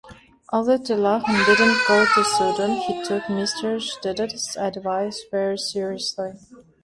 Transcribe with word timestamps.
Although 0.51 0.79
Tilahun 0.79 1.45
did 1.45 1.59
not 1.59 1.87
go 1.87 2.07
to 2.07 2.23
Sudan, 2.23 2.71
he 2.71 3.03
took 3.05 3.21
Mr. 3.25 3.79
Shedad's 3.79 4.57
advice 4.57 5.23
very 5.29 5.59
seriously. 5.59 6.33